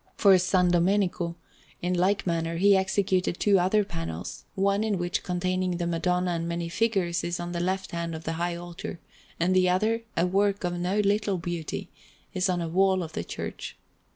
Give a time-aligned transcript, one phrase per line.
[0.15, 0.49] For S.
[0.51, 1.35] Domenico,
[1.79, 6.47] in like manner, he executed two other panels, one of which, containing the Madonna and
[6.49, 8.99] many figures, is on the left hand of the high altar,
[9.39, 11.91] and the other, a work of no little beauty,
[12.33, 13.77] is on a wall of the church.